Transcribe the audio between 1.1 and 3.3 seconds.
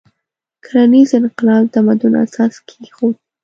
انقلاب د تمدن اساس کېښود.